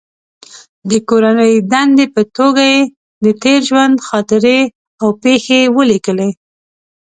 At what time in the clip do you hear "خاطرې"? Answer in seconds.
4.07-4.59